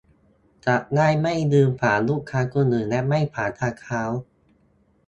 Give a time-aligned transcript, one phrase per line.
[0.65, 4.01] จะได้ไม่ยืนขวางลูกค้าคนอื่นและไม่ขวางทางเท้า